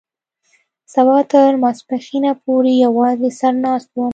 [0.93, 4.09] سبا تر ماسپښينه پورې يوازې سر ناست وم.